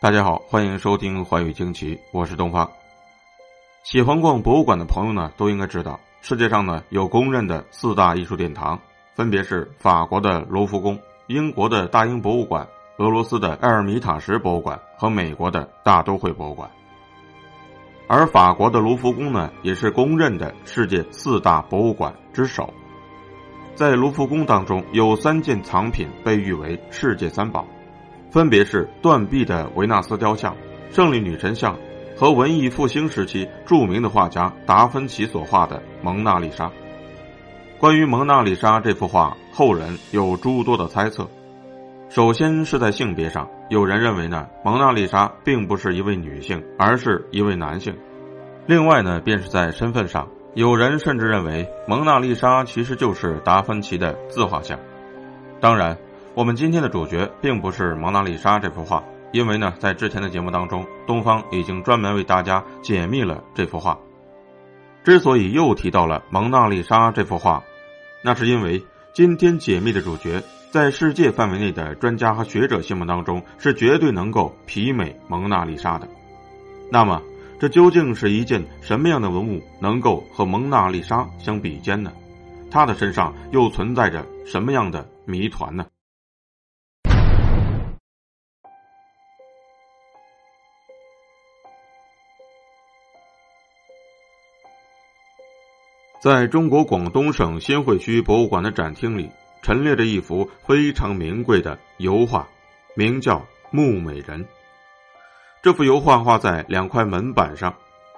[0.00, 2.70] 大家好，欢迎收听《寰宇惊奇》，我是东方。
[3.82, 8.78] 喜欢逛博物馆的朋友呢，都应该知道，世界上呢有公认的四大艺术殿堂，
[9.16, 12.64] 分别是法国的卢浮宫、英国的大英博物馆、
[12.98, 16.70] 俄罗斯的埃尔米塔什博物馆和美国的大都会博物馆。
[18.06, 22.72] 而法国的卢浮宫呢，也是公认的世界四大博物馆之首。
[23.74, 27.66] 在卢浮宫当中，有三件藏品被誉为世界三宝。
[28.30, 30.54] 分别是断臂的维纳斯雕像、
[30.90, 31.78] 胜利女神像
[32.14, 36.66] 和文艺复兴时期著名的画家达芬奇所画的《蒙娜丽莎》。
[37.78, 41.26] 关于《蒙娜丽莎》这幅画，后人有诸多的猜测。
[42.10, 47.96] 首先是在性别上，有人认为呢，蒙娜丽莎并不是一位女性，而是一位男性。
[48.66, 54.78] 另外呢，便是在身份上，有人甚至认为蒙娜丽莎其实就是达芬奇的自画像。
[55.60, 55.96] 当然。
[56.38, 63.98] 我们今天的主角并不是《蒙娜丽莎》这幅画，因为呢，在之前的节目当中，东方已经专门为大家解密了这幅画。
[65.02, 67.64] 之所以又提到了《蒙娜丽莎》这幅画，
[68.22, 68.80] 那是因为
[69.12, 76.06] 今天解密的主角，在世界范围内的专家和学者心目当中，是绝对能够媲美《蒙娜丽莎》的。
[76.88, 77.20] 那么，
[77.58, 82.12] 这究竟是一件什么样的文物，能够和《蒙娜丽莎》相比肩呢？
[82.70, 85.84] 它的身上又存在着什么样的谜团呢？
[96.20, 99.30] 在中国广东省新会区博物馆的展厅里，
[99.62, 102.48] 陈列着一幅非常名贵的油画，
[102.96, 103.36] 名叫
[103.70, 104.42] 《木美人》。
[105.62, 107.72] 这幅油画画在两块门板上，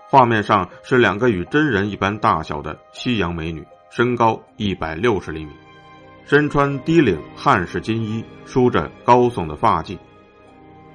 [0.08, 5.52] 画面上是两个与真人一般大小的西洋美女，身高一百六十厘米，
[6.24, 9.98] 身穿低领汉式金衣，梳着高耸的发髻。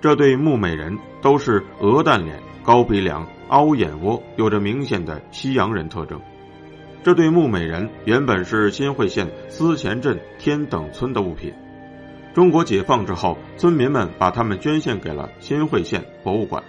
[0.02, 6.20] 这对木美人都是鹅蛋脸、高鼻梁、凹眼窝，有着明显的西洋人特征。
[7.06, 11.54] 这对木美人原本是新会县思前镇天等村的物品，
[12.34, 16.64] 中国解放之后，村民们把它们捐献给了新会县博物馆。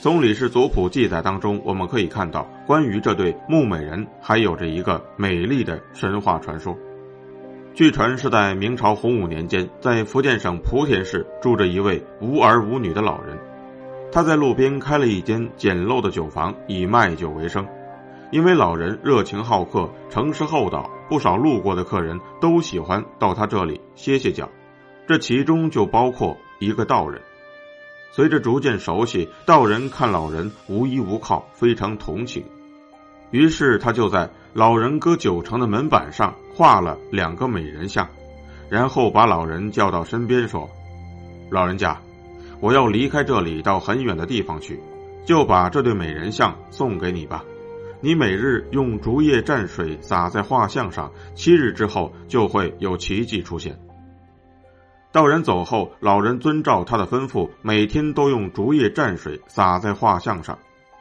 [0.00, 6.76] 从李氏族谱记载当中，我们可以看到，关于这对木美人还有着一个美丽的神话传说。
[7.72, 13.38] 据传是在明朝洪武年间，在福建省莆田市住着一位无儿无女的老人，
[14.10, 17.64] 他在路边开了一间简陋的酒房，以卖酒为生。
[18.32, 24.48] 因为老人热情好客、诚实厚道，不少路过的客人都喜欢到他这里歇歇脚，
[25.06, 27.22] 这其中就包括一个道人。
[28.10, 32.44] 随着逐渐熟悉，道人看老人无依无靠，非常同情，
[33.30, 38.08] 于是他就在老人搁酒城的门板上画了两个美人像，
[38.68, 40.68] 然后把老人叫到身边说
[41.50, 42.00] ：“老人家，
[42.60, 44.80] 我要离开这里到很远的地方去，
[45.24, 47.44] 就把这对美人像送给你吧。”
[48.06, 53.76] 你每日用竹叶蘸水洒在画像上，七日之后就会有奇迹出现。
[55.10, 60.56] 道人走后，老人遵照他的吩咐，每天都用竹叶蘸水洒在画像上，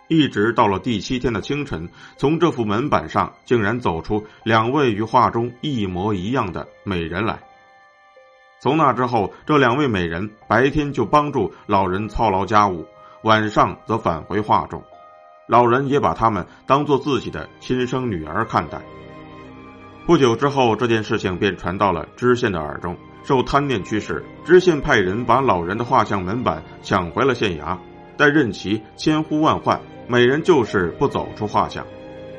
[0.07, 7.37] 一直到了第七天的清晨，从这幅门板上竟然走出两位与画中一模一样的美人来。
[8.59, 12.83] 从那之后，这两位美人白天就帮助老人操劳家务，
[13.21, 14.83] 晚上则返回画中。
[15.47, 18.81] 老人也把他们当做自己的亲生女儿看待。
[20.05, 22.95] 不久之后，这件事情便传到了知县的耳中。
[23.23, 27.75] 受贪念驱使，知县派人把老人的画像门板抢回了县衙，
[28.15, 31.83] 但任其千呼万唤，美人就是不走出画像。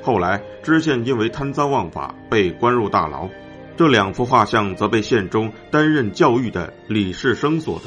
[0.04, 3.28] 后来，知县因为贪赃枉法被关入大牢，
[3.76, 7.86] 这两幅画像则被县中担任教育的李世生所得。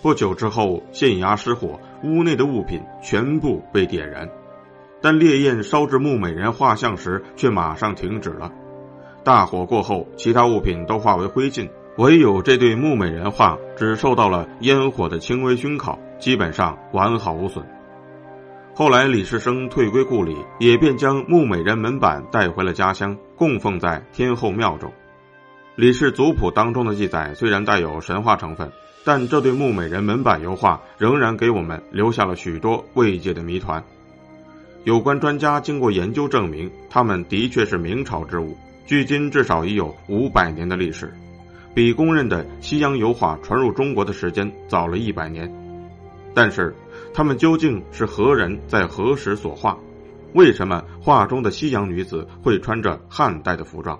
[0.00, 1.80] 不久之后，县衙失火。
[2.02, 4.28] 屋内的物品全部被点燃，
[5.00, 8.50] 但烈焰烧至木美人画像时，却马上停止了。
[9.24, 17.64] 大火过后，其他物品都化为灰烬，唯有这对木美人画只受到了烟火的轻微熏烤，基本上完好无损。
[18.74, 24.90] 后来李世生退归故里，也便将木美人门板带回了家乡，供奉在天后庙中。
[25.76, 28.70] 李氏族谱当中的记载虽然带有神话成分。
[29.04, 33.82] 但这对木美人门板油画仍然给我们留下了许多未解的谜团。
[34.84, 41.12] 有关专家经过研究证明，它们的确是明朝之物，距今至少已有五百年的历史，
[41.74, 45.52] 比公认的西洋油画传入中国的时间早了一百年。
[46.32, 46.72] 但是，
[47.12, 49.76] 他们究竟是何人在何时所画？
[50.32, 53.98] 为什么画中的西洋女子会穿着汉代的服装？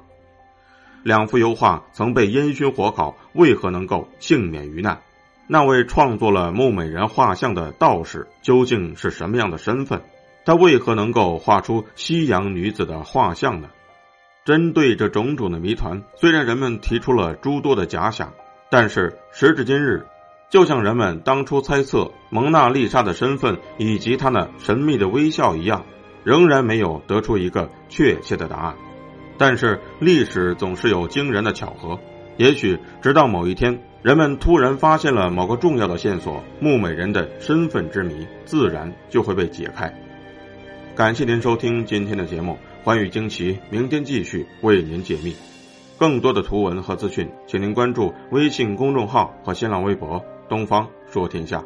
[1.02, 5.00] 两幅油画曾被烟熏火烤，为何能够幸免于难？
[5.49, 10.02] 那位创作了木美人画像的道士究竟是什么样的身份？
[10.44, 13.69] 他为何能够画出西洋女子的画像呢？
[14.44, 18.32] 针对这种种的谜团，虽然人们提出了诸多的假想，
[18.70, 20.06] 但是时至今日，
[20.50, 25.84] 就像人们当初猜测蒙娜丽莎的身份以及她那神秘的微笑一样，
[26.25, 28.76] 仍然没有得出一个确切的答案。
[29.42, 31.98] 但是历史总是有惊人的巧合，
[32.36, 39.92] 也许直到某一天，人们突然发现了某个重要的线索，木美人的身份之谜自然就会被解开。
[40.94, 45.34] 感谢您收听今天的节目，欢愉惊奇，明天继续为您解密。
[45.98, 51.64] 更多的图文和资讯，请您关注微信公众号和新浪微博“东方说天下”。